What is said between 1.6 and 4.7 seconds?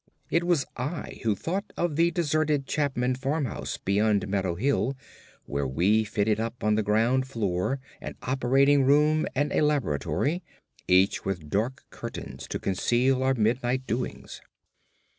of the deserted Chapman farmhouse beyond Meadow